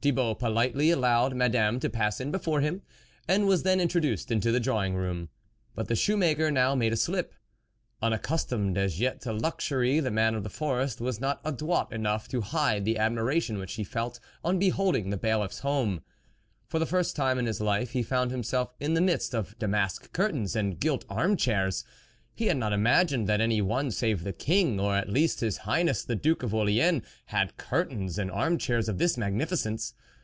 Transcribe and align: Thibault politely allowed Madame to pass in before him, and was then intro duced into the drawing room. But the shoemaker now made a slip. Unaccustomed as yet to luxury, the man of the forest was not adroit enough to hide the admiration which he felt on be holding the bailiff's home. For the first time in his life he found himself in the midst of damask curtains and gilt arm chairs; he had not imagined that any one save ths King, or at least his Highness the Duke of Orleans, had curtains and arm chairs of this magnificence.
Thibault 0.00 0.36
politely 0.36 0.90
allowed 0.92 1.34
Madame 1.34 1.80
to 1.80 1.90
pass 1.90 2.20
in 2.20 2.30
before 2.30 2.60
him, 2.60 2.82
and 3.26 3.48
was 3.48 3.64
then 3.64 3.80
intro 3.80 4.00
duced 4.00 4.30
into 4.30 4.52
the 4.52 4.60
drawing 4.60 4.94
room. 4.94 5.28
But 5.74 5.88
the 5.88 5.96
shoemaker 5.96 6.52
now 6.52 6.76
made 6.76 6.92
a 6.92 6.96
slip. 6.96 7.34
Unaccustomed 8.00 8.78
as 8.78 9.00
yet 9.00 9.20
to 9.22 9.32
luxury, 9.32 9.98
the 9.98 10.12
man 10.12 10.36
of 10.36 10.44
the 10.44 10.50
forest 10.50 11.00
was 11.00 11.20
not 11.20 11.40
adroit 11.44 11.90
enough 11.92 12.28
to 12.28 12.42
hide 12.42 12.84
the 12.84 12.96
admiration 12.96 13.58
which 13.58 13.74
he 13.74 13.82
felt 13.82 14.20
on 14.44 14.60
be 14.60 14.68
holding 14.68 15.10
the 15.10 15.16
bailiff's 15.16 15.58
home. 15.58 16.02
For 16.68 16.78
the 16.78 16.86
first 16.86 17.16
time 17.16 17.36
in 17.36 17.46
his 17.46 17.60
life 17.60 17.90
he 17.90 18.04
found 18.04 18.30
himself 18.30 18.74
in 18.78 18.94
the 18.94 19.00
midst 19.00 19.34
of 19.34 19.58
damask 19.58 20.12
curtains 20.12 20.54
and 20.54 20.78
gilt 20.78 21.04
arm 21.08 21.36
chairs; 21.36 21.84
he 22.34 22.46
had 22.46 22.56
not 22.56 22.72
imagined 22.72 23.26
that 23.28 23.40
any 23.40 23.60
one 23.60 23.90
save 23.90 24.20
ths 24.20 24.32
King, 24.38 24.78
or 24.78 24.94
at 24.94 25.08
least 25.08 25.40
his 25.40 25.56
Highness 25.56 26.04
the 26.04 26.14
Duke 26.14 26.44
of 26.44 26.54
Orleans, 26.54 27.02
had 27.26 27.56
curtains 27.56 28.16
and 28.16 28.30
arm 28.30 28.58
chairs 28.58 28.88
of 28.88 28.98
this 28.98 29.16
magnificence. 29.18 29.92